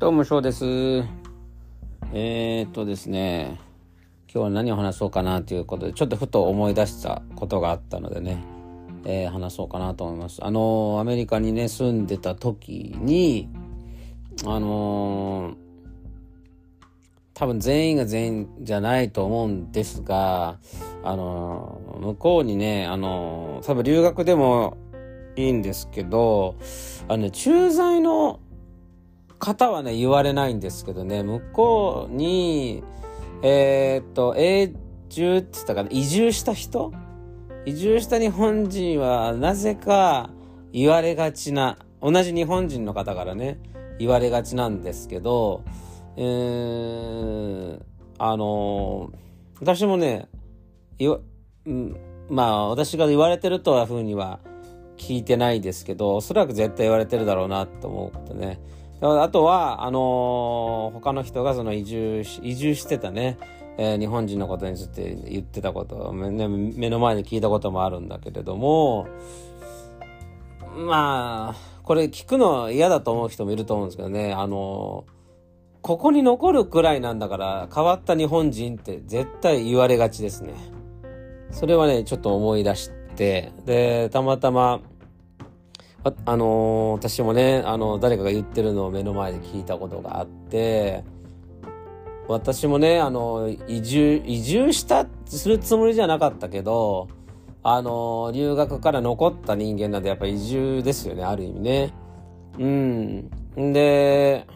[0.00, 0.64] どうも、翔です。
[2.14, 3.60] えー、っとですね、
[4.32, 8.42] 今日は何を話そうかなということで、ちょっとふと思い出したことがあったのでね、
[9.04, 10.42] えー、話そうかなと思います。
[10.42, 13.50] あの、アメリカにね、住んでた時に、
[14.46, 15.54] あの、
[17.34, 20.56] 多分全員が全員じゃないと思うんですが、
[21.04, 24.78] あの向こうにね、あの多分留学でも
[25.36, 26.56] いいんですけど、
[27.06, 28.40] あのね、駐在の
[29.40, 32.84] 方はね、言われないんですけどね、向こうに、
[33.42, 34.72] えー、っと、永
[35.08, 36.92] 住って言ったかな、移住した人？
[37.66, 40.30] 移住した日本人はなぜか
[40.72, 43.58] 言われがちな、同じ日本人の方からね、
[43.98, 45.62] 言われがちなんですけど、
[46.16, 47.82] えー、
[48.18, 49.10] あの
[49.60, 50.28] 私もね、
[51.00, 51.18] わ、
[51.66, 51.96] うん、
[52.28, 54.40] まあ私が言われてるとはふうには
[54.96, 58.60] 聞いてないですけど、おそらく絶対言われてるだろうなと思うことね。
[59.02, 63.38] あとは、あのー、他の人がその移住し、移住してたね、
[63.78, 69.08] えー、日本人のことについて言ってたこと、ね、目の前で聞いたこともあるんだけれども、
[70.76, 75.12] まあ、これ聞くの嫌だと思う人もいると思うんですけどね、あのー、
[75.80, 80.52] ここに残るくらいなんだから変わった日本人って絶対言われがちですね。
[81.50, 84.80] それはね、ちょっと思い出して、で、たまたま、
[86.04, 91.04] あ、あのー、私もね、あの、誰かが言ってるのを目の前で聞いたことがあって、
[92.28, 97.08] 私もね、あの、移住、移住した、するつもりじゃなかったけど、
[97.62, 101.94] あの、留学から残った人間なんで、やっぱ移住ですよね、ある意味ね。
[102.58, 103.72] うん。
[103.72, 104.46] で、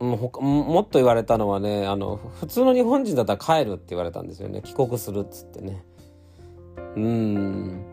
[0.00, 4.62] ももっと言われたのはね、あの、普通の日本人だったら帰るって言われたんですよね。
[4.62, 5.84] 帰国するっつってね。
[6.96, 7.84] うん。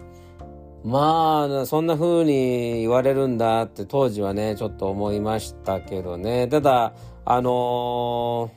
[0.86, 6.48] まあ、そんな風に言われるんだって当時はね、ちょっと思いましたけどね。
[6.48, 6.94] ただ、
[7.26, 8.52] あの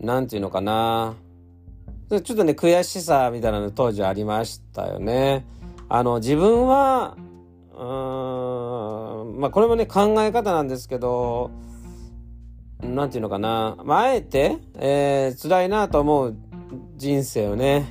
[0.00, 1.16] ー、なんていうのかな。
[2.08, 5.44] ちょっとね、悔しさみたいなの当時ありましたよね。
[5.90, 7.14] あの、自分は、
[7.74, 11.50] うーん、まあこれもね、考え方なんですけど、
[12.80, 13.76] なんていうのかな。
[13.84, 16.36] まあ、あえて、えー、辛いなと思う
[16.96, 17.84] 人生をね、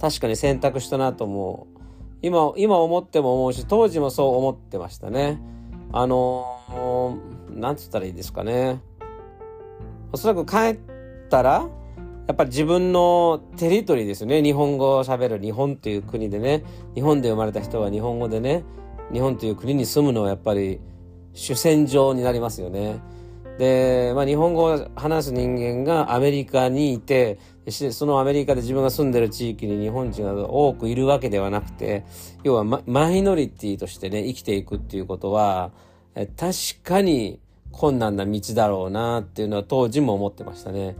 [0.00, 1.75] 確かに選択したなと思う。
[2.26, 5.40] 今、今思っても思うし、当時もそう思ってましたね。
[5.92, 8.82] あのー、なんつったらいいですかね。
[10.10, 10.78] おそらく帰っ
[11.30, 11.68] たら、
[12.26, 14.42] やっぱり自分のテリトリーですよね。
[14.42, 16.64] 日本語を喋る日本という国でね。
[16.96, 18.64] 日本で生まれた人は日本語でね。
[19.12, 20.80] 日本という国に住むのはやっぱり
[21.32, 22.98] 主戦場になりますよね。
[23.58, 32.04] で、まあ、日本語を話す人間がアメリカにいて、そのアメリカで自分が住んでる地域に日本人が多くいるわけではなくて、
[32.44, 35.72] 要はマイノリティとしてね、生きていくっていうことは、
[36.14, 37.40] 確かに
[37.72, 40.96] 困難な道だろうなっていうのは当時も思ってましたね。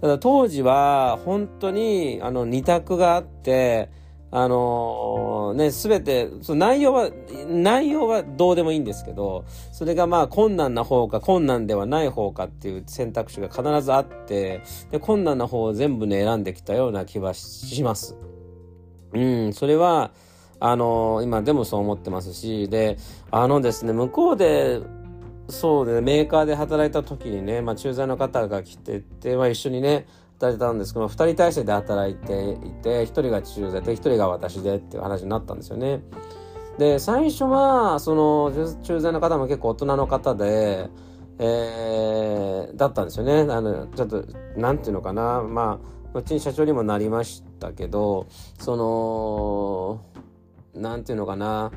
[0.00, 3.88] ただ当時は本当にあの二択があって、
[4.32, 7.10] あのー、ね、すべて、その内容は、
[7.48, 18.16] 内容はどうでもいいんですけど、それがまあ困難な方か困難ではない方かっていう選択肢が必ずあって、で、困難な方を全部ね、選んできたような気はします。
[19.12, 20.12] うん、それは、
[20.60, 22.98] あのー、今でもそう思ってますし、で、
[23.32, 24.80] あのですね、向こうで、
[25.48, 30.06] そうで、メーカーで働いた時にね、まあ、駐在の方が来てて、まあ、一緒にね、
[30.40, 36.02] 働いたんですけど、2人体制で働いていて、1人が駐在で、1人が私でっていう話になったんですよね。
[36.78, 38.52] で、最初は、その、
[38.82, 40.88] 駐在の方も結構大人の方で、
[41.38, 43.52] えー、だったんですよね。
[43.52, 44.24] あの、ちょっと、
[44.56, 45.42] なんていうのかな。
[45.42, 45.78] ま
[46.14, 48.26] あ、うちに社長にもなりましたけど、
[48.58, 48.76] そ
[50.74, 51.70] の、なんていうのかな。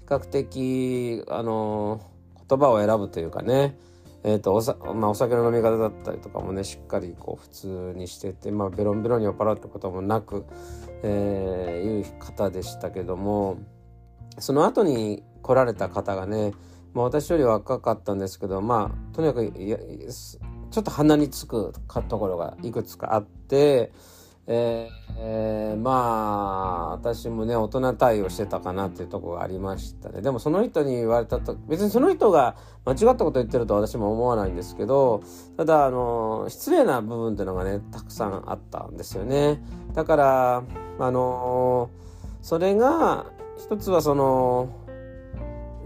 [0.00, 2.00] 比較的、あの、
[2.48, 3.76] 言葉を選ぶというかね、
[4.28, 10.44] えーとおさまあ、お酒の飲み方だったりとかもねしっかりこう普通にしてて、まあ、ベロンベロンに酔っ払うってこともなく、
[11.04, 13.58] えー、いう方でしたけども
[14.40, 16.50] その後に来られた方がね、
[16.92, 21.72] まあ、私より若かったんですけどまあとにかくちょっと鼻につく
[22.08, 23.92] ところがいくつかあって。
[24.48, 30.22] えー、まあ私もね大人対応してたかなっていうとこがありましたね。
[30.22, 35.22] でもその人に言われたと別にその人が間違ったこと言ってると私も思わないんですけど
[35.56, 39.60] ただあの失礼な部分っていうのがねたくさんあったんですよね。
[39.94, 40.62] だから
[40.98, 41.90] あの
[42.42, 43.26] それが
[43.58, 44.68] 一つはその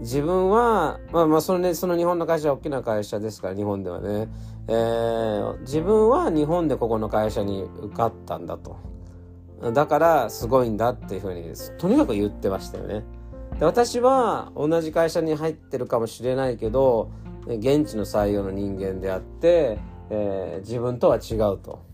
[0.01, 4.27] 自分はまあまあそのねその日本の会社は大きな会社ですから日本ではね。
[4.67, 8.77] えー、自分は日本でここの会社に受かったんだと。
[9.73, 13.03] だからすごいんだっていうふうにとにかく言ってましたよね。
[13.59, 17.11] で私は同じ会社に入ってるかもしれないけど
[17.47, 19.79] 現地の採用の人間であって、
[20.09, 21.85] えー、自分とは違うと。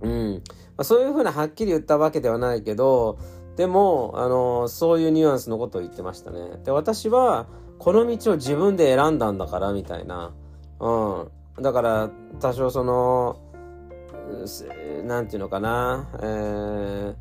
[0.00, 0.42] うん。
[0.76, 3.18] まあ、そういうふうなはっきり言ったわけではないけど、
[3.56, 6.58] でも、あのそういうニュアンスのことを言ってましたね。
[6.64, 7.46] で、私は、
[7.78, 10.32] この道を自分で選んだんだから、みたいな。
[10.80, 11.30] うん。
[11.60, 12.10] だから、
[12.40, 13.36] 多少その、
[15.04, 17.14] なんていうのかな、え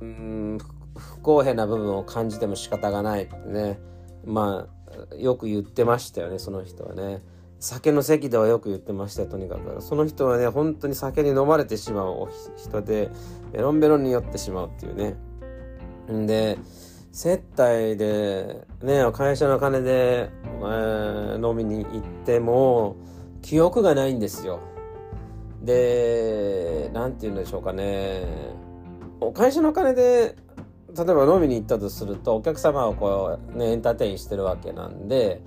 [0.00, 0.58] ー、ん、
[0.96, 3.78] 不公平な部分を感じても仕方がないね。
[4.24, 4.68] ま
[5.12, 7.22] あ、よく言ってましたよね、その人はね。
[7.58, 9.80] 酒の席ではよく言ってましたよ、とにかく。
[9.80, 13.10] その人はね、本当に酒に飲まれてしまう人で、
[13.52, 15.16] ベロンベロンに酔ってしまうっていうね。
[16.10, 16.58] んで、
[17.12, 20.30] 接待で、ね、会社の金で、
[20.64, 22.96] えー、飲みに行っても、
[23.42, 24.60] 記憶がないんですよ。
[25.62, 28.24] で、なんて言うんでしょうかね
[29.20, 29.32] お。
[29.32, 30.36] 会社の金で
[30.96, 35.40] 例えば飲みに行ったとするとお客様をこうねエンターテインしてるわけなんで、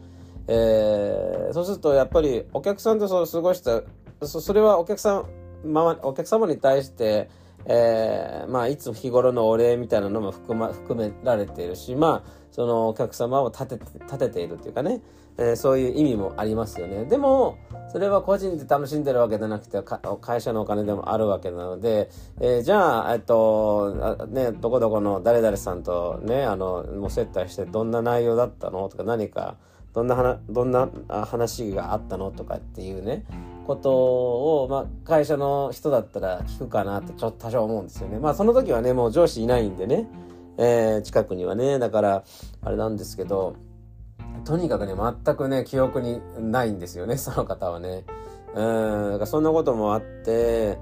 [0.47, 3.83] えー、そうするとやっぱりお客さんとそう過ごした
[4.25, 5.23] それはお客さ
[5.63, 7.29] ん、ま、お客様に対して、
[7.65, 15.01] えー、まあいつ日頃のお礼みたいなのも含,、ま、含められているしまあそのお客様を立てて立てているというかね、
[15.37, 17.03] えー、そういう意味もありますよね。
[17.03, 17.57] でも
[17.91, 19.83] それは個人で楽しんでるわけじゃなくて
[20.21, 22.09] 会社のお金でもあるわけなので、
[22.39, 28.87] えー、じゃあ、えっとね、どこどこの誰々さんとねあのもう接待してどんな内容だったの？
[28.87, 29.57] とか何か
[29.91, 32.31] どんな話どんな話があったの？
[32.31, 33.25] とかっていうね
[33.67, 33.91] こと
[34.63, 38.17] を、まあ、会社の人だったら聞くかなってちょっと多少思うんですよね。
[38.17, 40.07] まあその時はねもう上司いないんでね、
[40.57, 42.23] えー、近くにはねだから
[42.61, 43.55] あれなんですけど
[44.45, 48.05] とにかくね、全くね、記憶にないんですよね、 その方はね。
[48.53, 50.77] うん、だからそんなこともあって、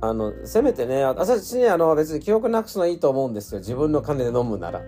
[0.00, 3.60] あの、せめてね、私ね、あの、別に記憶なくすのはいいと思うんですよ。
[3.60, 4.82] 自分の金で飲むなら。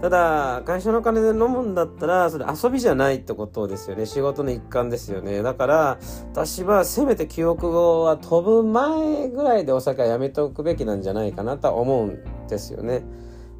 [0.00, 4.06] ただ、会社の金で飲むんだったら、それ遊びじゃないってことですよね。
[4.06, 5.42] 仕事の一環ですよね。
[5.42, 5.98] だから、
[6.32, 7.72] 私はせめて記憶
[8.02, 12.18] は飛ぶ前ぐらいでお酒はやめておくべきなんじゃないかなとは思うん
[12.48, 13.02] ですよね。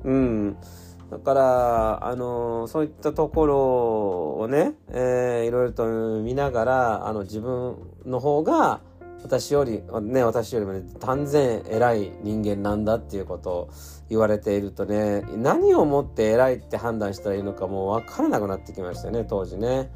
[0.08, 0.56] うん。
[1.10, 5.86] だから、あの、そういったところをね、えー、いろいろと
[6.22, 7.76] 見ながら、あの、自分
[8.06, 8.80] の方が、
[9.22, 13.70] 私より、ね、私よりもね、断然偉い人間なんだっていうことを
[14.08, 19.90] 言われているとね、何をもって偉いって判断したらいいのかもう分からなくなってきましたよね、当時ね。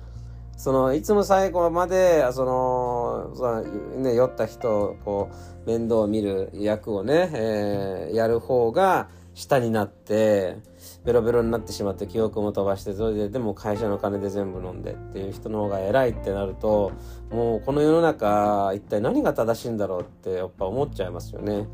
[0.56, 5.28] その、いつも最後まで、その、そのね、酔った人をこ
[5.66, 10.56] う、面倒を見る役をね、えー、やる方が下になって、
[11.04, 16.92] ベロベロになってしまって記憶も飛ばしてそれででも会社の金で全部飲んでっていう人の方が偉いってなると
[17.30, 21.66] もうこの世の中一体何が正しいんだろうってやっぱ思っちゃいますよね。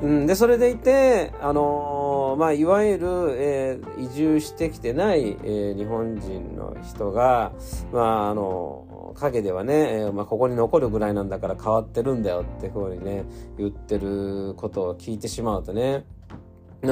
[0.00, 3.06] うん、でそれでいて、あのー、まあ、いわゆる、
[3.36, 7.52] えー、移住してきてない、えー、日本人の人が、
[7.92, 13.24] まああの陰ではね、えまあ、ここに残るぐらいなんだから変わってるんだよってふうにね
[13.58, 16.06] 言ってることを聞いてしまうとね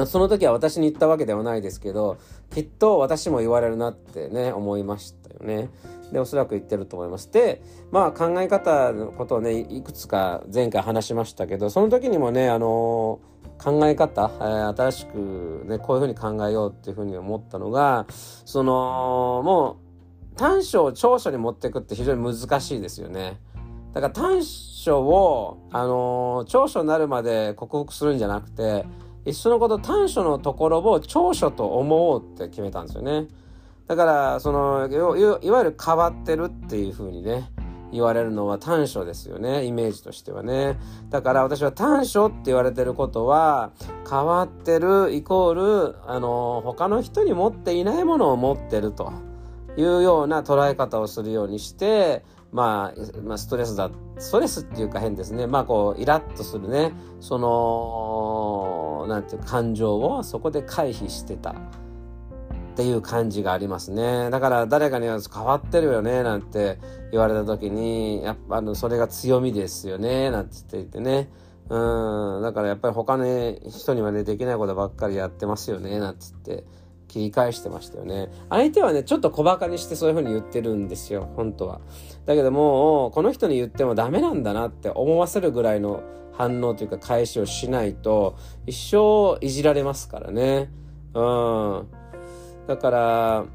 [0.05, 2.17] その時は私に言ったわけではないですけど、
[2.53, 5.69] きっと私も言われるなってね、思いましたよね。
[6.11, 7.31] で、おそらく言ってると思います。
[7.31, 7.61] で、
[7.91, 13.19] まあ考え方のことをね、いくつか前回話しましたけど、その時にもね、あの
[13.61, 19.77] 考え方、えー、新しくね、こういうふうに考えようっていうふうに思ったのが、その、も
[20.33, 23.39] う、短所を長所に持っていくって非常に難しいですよね。
[23.93, 33.27] だから短所を、あの長所になるまで克服するんじゃなくて、いっそのこと短所のところを長所と思おうって決めたんですよね。
[33.87, 37.51] だから、その、いわゆる変わってるっていう風にね、
[37.91, 40.79] 言われるのは短所ですよね、イメージとしてはね。
[41.09, 43.71] だから私は短所って言われてることは、
[44.09, 45.53] 変わってるイコー
[45.91, 49.11] ル、あの、他の人に持っていないものを持ってると
[49.77, 55.47] いうような捉え方をするようにして、まあ、まあ、ストレスだ、ストレスっていうか変ですね。
[55.47, 61.53] まあ、こう、イラッとするね、その、なんていう感情をそこで回避してたっ
[62.75, 64.29] ていう感じがありますね。
[64.29, 66.79] だから誰かには変わってるよね、なんて
[67.11, 71.29] 言われた時に、やっぱあの、それが強みですよね、なんて言っていてね。
[71.69, 73.25] うん、だからやっぱり他の
[73.69, 76.65] 人にはね、できないことばっかりやってますよね、なんて言って。
[77.11, 78.29] 切り返してましたよね。
[78.49, 81.81] 相手はね、ちょっと小馬鹿にしてそういう風に言ってるんですよ、本当は。
[82.25, 86.01] だけどもう、この人に言ってもダメなんだなって思わせるぐらいの
[86.31, 90.71] 反応というか返しをしないと、一生いじられますからね。
[91.13, 91.87] うん。
[92.65, 93.45] だから、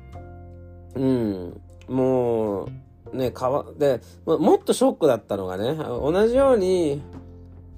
[0.95, 1.59] うん、
[1.89, 2.65] も
[3.11, 7.01] う、ね、かわ、で、もっとショックだったのがね、同じように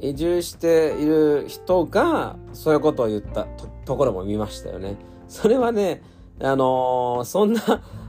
[0.00, 3.46] 移住している人が、そういうことを言った
[3.84, 4.96] ところも見ましたよね。
[5.28, 6.02] それはね、
[6.40, 7.60] あのー、そんな、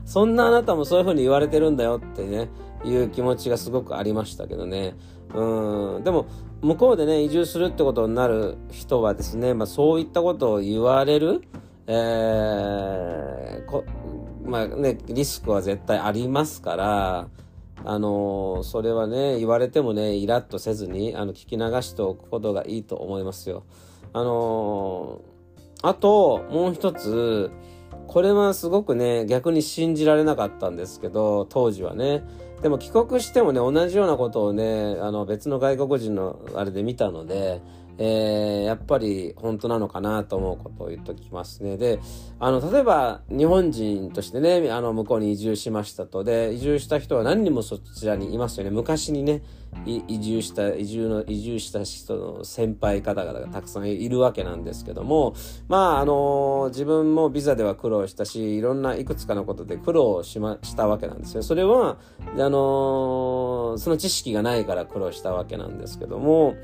[0.04, 2.48] そんなあなたもそういう風に言われてるんだよってね、
[2.84, 4.96] いう気持ちがすごくありましたけどね。
[5.34, 6.04] うん。
[6.04, 6.26] でも、
[6.62, 11.42] 向こうでね、移住するってことになる人はですね、まあそういったことを言われる、
[11.86, 13.84] えー、こ
[14.44, 17.28] まあね、リスクは絶対ありますから、
[17.82, 23.64] あのそれはね、言われてもね、イラッとせずに、あの、聞き流しておくことがいいと思いますよ。
[24.12, 25.20] あの
[25.82, 27.50] あと、もう一つ、
[28.06, 32.24] これはすごくね、逆に信じられなかったんですけど、当時はね。
[32.62, 37.62] でも帰国してもね、同じようなことをね、あの別の外国人のあれで見たので、
[37.98, 41.76] えー、やっぱり本当なのかなと思うことを言っときますね。
[41.76, 42.00] で、
[42.38, 46.24] あの、例えば日本人としてね、あの、向こうに移住しましたと。
[46.24, 48.70] で、移住した人は何人もそちらにいますよね。
[48.70, 49.42] 昔にね、
[49.86, 55.34] 移住した、移住の、移住した人の先輩方々がたくさんいるわけなんですけども、
[55.68, 61.42] まあ、あの、自分もビザでは苦労したし、いろんないくつかのことで苦労しま、したわけなんですよ。
[61.42, 61.98] それは、
[62.36, 66.54] あの、その知識がないから苦労したわけなんですけども、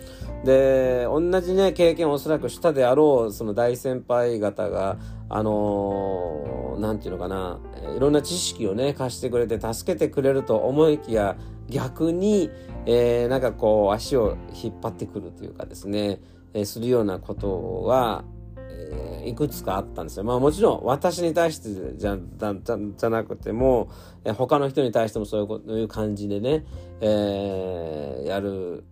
[0.44, 4.98] で、同じね、経験をおそらくしたであろう、その大先輩方が、
[5.28, 7.58] あのー、ていうのかな、
[7.96, 11.36] いろんな知識をね、貸してくれて助けてくれると思いきや、
[11.68, 12.50] 逆に、
[12.86, 16.20] えー、なんかこう、足を引っ張ってくるというかですね、
[16.54, 18.25] えー、するようなことは、
[18.68, 20.25] えー、いくつかあったんですよ。
[20.25, 23.88] まあもちろん私に対してじゃじゃなくても、
[24.25, 26.64] えー、他の人に対してもそういうそういう感じでね、
[27.00, 28.85] えー、やる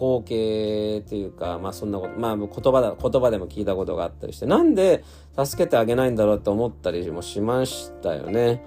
[0.00, 5.04] 光景っていうか、まあそんなこと、まあ言葉だ、言葉でも聞いたことがあったりして、なんで
[5.36, 8.62] 助けてあげないんだろうと思ったりもしましたよね。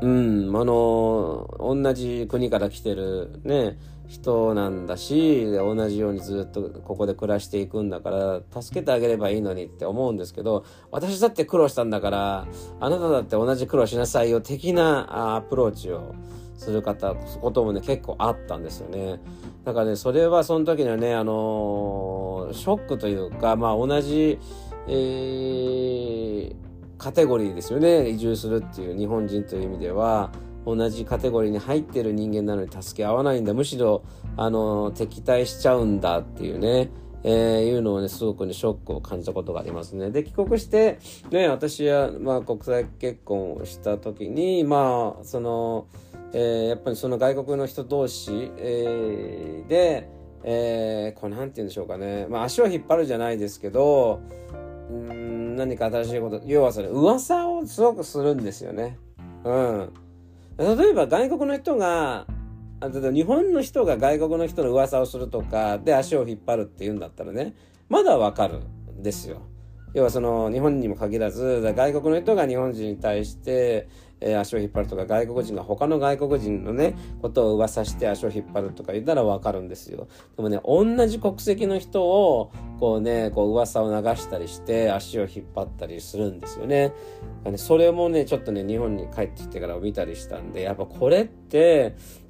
[0.00, 12.46] うん、あの、同じ国から来てるね、人なんだし、同じようにずっとここで暮らしていくんだから、助けてあげればいいのにって思うんですけど、私だって苦労したんだから、
[12.80, 16.14] あなただって同じ苦労しなさいよ、的なアプローチを
[16.56, 19.20] する方、こともね、結構あったんですよね。
[19.64, 24.38] だからね、それはその時にはね、あの、ショックというか、まあ同じ、
[24.88, 26.54] えー、
[26.98, 28.08] カテゴリーですよね。
[28.08, 30.30] 移住するっていう日本人という意味では、
[30.64, 33.54] 同じカテゴリーに入ってる人間なのに助け合わないんだ。
[33.54, 34.02] むしろ、
[34.36, 36.90] あの、敵対しちゃうんだっていうね。
[37.24, 40.10] えー、いうのをね、すごくね、ショックを感じたことがありますね。
[40.10, 40.98] で、帰国して、
[41.30, 45.86] ね、私は、まあ、国際結婚をした時に、まあ、その、
[46.32, 50.08] えー、やっぱりその外国の人同士、えー、で、
[50.42, 52.26] えー、これなんて言うんでしょうかね。
[52.28, 54.20] まあ、足を引っ張るじゃないですけど、
[54.90, 58.98] うん、何か新しいこと、要はそれ、噂をすごくするんですよね。
[59.44, 59.92] うん。
[60.58, 62.26] 例えば外国の人が、
[62.80, 67.54] 日本の人が外国の人の噂をするとかで足を引っ張るっていうんだったらね、
[67.88, 68.60] まだわかる
[68.92, 69.42] んですよ。
[69.94, 73.88] 要はその日本にも限らず外国の人が日本人に対して、
[74.22, 80.08] え、足を引っ張るとか外国人が他の外国人のねことを噂して足を引っ張るとか言ったらわかるんですよ。
[80.36, 82.52] でもね同じ国籍の人を
[82.82, 86.92] こうねこう噂を流したりして足を引っ張ったりするんですよね
[87.56, 91.41] それもねちょっとね日本に帰ってきてから見たりしたんでやっぱこれって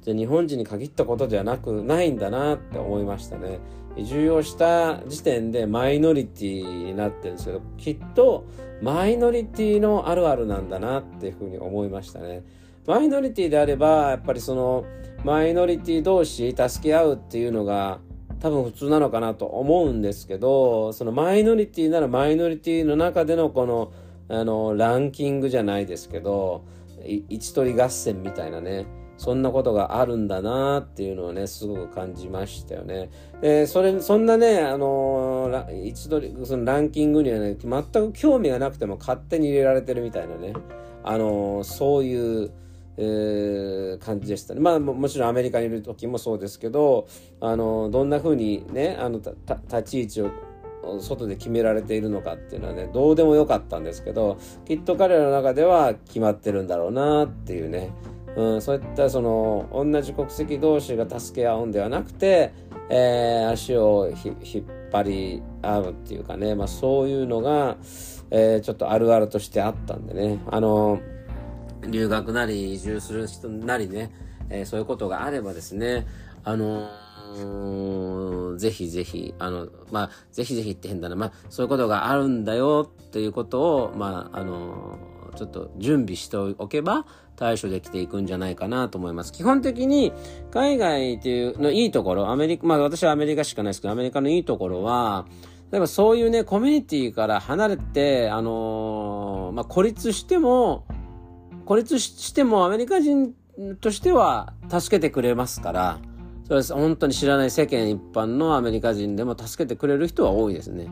[0.01, 3.59] じゃ日本人に限ったことではなくないんだなって思いましたね
[4.01, 8.45] 重要した時点でマイノリティになってるんですけど、きっと
[8.81, 12.43] マイノリティのあるあるなんだなっていうふうに思いましたね。
[12.87, 14.85] マイノリティであれば、やっぱりその
[15.23, 17.99] マイノリティ同士助け合うっていうのが
[18.39, 23.93] 多分普通なのかなと思うんですけど、そのマイノリティならマイノリティの中でのこの、
[24.27, 26.65] あの、ランキングじゃないですけど、
[27.29, 28.85] 一取り合戦みたいなね、
[29.23, 33.09] そんなことがあるんだなっていうのをね、すごく感じましたよね。
[33.39, 40.51] で、それ、そんなね、あのー、一度、そのランキングにはね、全く興味がなくても勝手に入れられてるみたいなね、
[41.05, 42.51] あのー、そういう、
[42.97, 44.59] えー、感じでしたね。
[44.59, 47.07] まあも、ちろんアメリカにいる時もそうですけど、
[47.39, 57.91] あの、どんな風にね、あの、立ち位置を外で決められているのかっていうのはね、どうでもよかったんですけど、きっと彼らの中では決まってるんだろうなっていうね、
[58.35, 62.53] うん、そういったその同じ国籍同士が助け合うんではなくて、
[62.89, 67.77] えー、足を引っ張り合うっていうかね、まあ、そういうのが、
[68.31, 70.99] えー、ちょっとあるあるとしてあったんでねあの
[71.87, 74.11] 留学なり移住する人なりね、
[74.49, 76.07] えー、そういうことがあればですね
[76.43, 76.89] あの
[78.57, 81.15] ぜひぜひ、あの、まあ、ぜひぜひって変だな。
[81.15, 84.99] まあ、そういうことがあるんだよっていうことを、まあ、あの
[85.35, 89.31] ちょっと準備しておけば対処できていくんじゃないかなと思います。
[89.33, 90.13] 基本的に
[90.51, 95.25] 海外っていうのいいところ、アメリカ、まあ私はアメリカしかないですけど、アメリカのいいところは、
[95.71, 100.85] 例えばそういうね、コミュニティから離れて、あのー、まあ孤立しても、
[101.65, 103.33] 孤立してもアメリカ人
[103.81, 105.99] としては助けてくれますから、
[106.45, 110.87] それは本当に知らない世間一般のアメリカ人でも助けてくれる人は多いですね。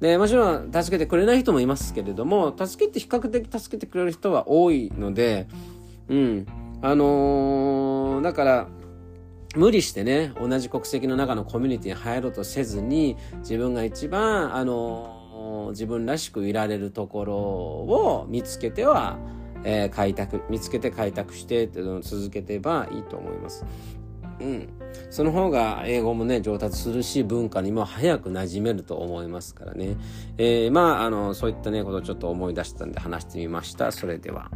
[0.00, 5.48] で、もちろん助けてくれない人もいますけれども、助けて比較的助けてくれる人は多いので、
[6.08, 6.46] うん。
[6.82, 8.68] あのー、だから、
[9.56, 19.18] 無理してね、同じ国籍の中のコミュニティに入ろうとせずに、自分が一番、あのー、自分らしくいられるところを見つけては、
[19.64, 23.64] えー、開拓、見つけて開拓してっていうのを続けてばいいと思います。
[24.40, 24.68] うん。
[25.10, 29.96] その方が英語もね、上達するし、文化にも早く馴染めると思いますからね。
[30.38, 33.92] えー、まあ、あの、そういったね、ことをちょっと思い出したんで話してみました。
[33.92, 34.50] それでは。